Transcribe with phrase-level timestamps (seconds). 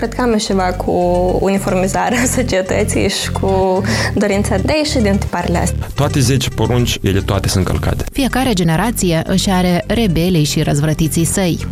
[0.00, 0.92] cred că am ceva cu
[1.40, 3.82] uniformizarea societății și cu
[4.14, 5.86] dorința de a ieși din tiparele astea.
[5.94, 8.04] Toate 10 porunci, ele toate sunt călcate.
[8.12, 11.66] Fiecare generație își are rebelii și răzvrătiții săi.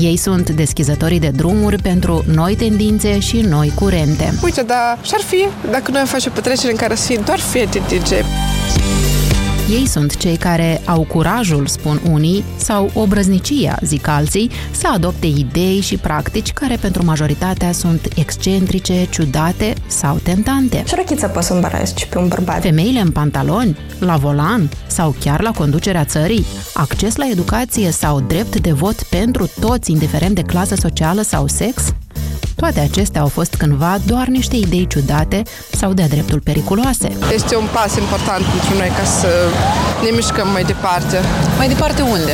[0.00, 4.32] Ei sunt deschizătorii de drumuri pentru noi tendințe și noi curente.
[4.42, 7.38] Uite, dar și-ar fi dacă noi am face o petrecere în care să fie doar
[7.38, 8.10] fete DJ.
[9.70, 15.80] Ei sunt cei care au curajul, spun unii, sau obrăznicia, zic alții, să adopte idei
[15.80, 20.84] și practici care pentru majoritatea sunt excentrice, ciudate sau tentante.
[20.86, 22.60] Și rochița poți să îmbarăși pe un bărbat.
[22.60, 28.60] Femeile în pantaloni, la volan sau chiar la conducerea țării, acces la educație sau drept
[28.60, 31.92] de vot pentru toți, indiferent de clasă socială sau sex?
[32.58, 37.08] Toate acestea au fost cândva doar niște idei ciudate sau de-a dreptul periculoase.
[37.32, 39.28] Este un pas important pentru noi ca să
[40.02, 41.18] ne mișcăm mai departe.
[41.56, 42.32] Mai departe unde?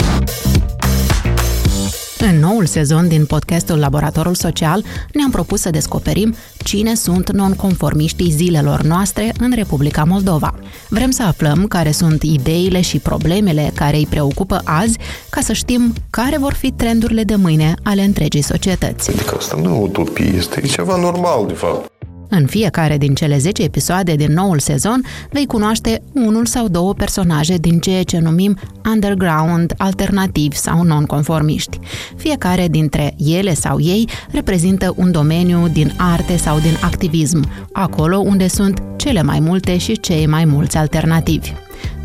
[2.33, 8.83] În noul sezon din podcastul Laboratorul Social ne-am propus să descoperim cine sunt nonconformiștii zilelor
[8.83, 10.55] noastre în Republica Moldova.
[10.89, 14.99] Vrem să aflăm care sunt ideile și problemele care îi preocupă azi,
[15.31, 19.11] ca să știm care vor fi trendurile de mâine ale întregii societăți.
[19.11, 21.94] Adică asta nu e utopie, este ceva normal, de fapt.
[22.39, 27.57] În fiecare din cele 10 episoade din noul sezon vei cunoaște unul sau două personaje
[27.57, 28.59] din ceea ce numim
[28.93, 31.79] underground, alternativ sau nonconformiști.
[32.17, 38.49] Fiecare dintre ele sau ei reprezintă un domeniu din arte sau din activism, acolo unde
[38.49, 41.53] sunt cele mai multe și cei mai mulți alternativi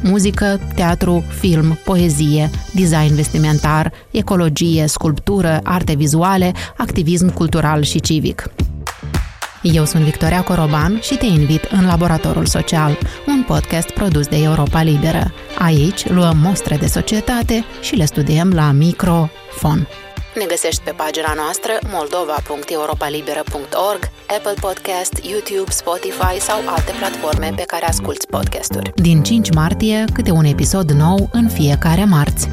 [0.03, 8.51] muzică, teatru, film, poezie, design vestimentar, ecologie, sculptură, arte vizuale, activism cultural și civic.
[9.61, 14.81] Eu sunt Victoria Coroban și te invit în Laboratorul Social, un podcast produs de Europa
[14.81, 15.33] Liberă.
[15.57, 19.87] Aici luăm mostre de societate și le studiem la microfon.
[20.35, 27.85] Ne găsești pe pagina noastră moldova.europalibera.org, Apple Podcast, YouTube, Spotify sau alte platforme pe care
[27.85, 28.91] asculti podcasturi.
[28.95, 32.49] Din 5 martie, câte un episod nou în fiecare marți.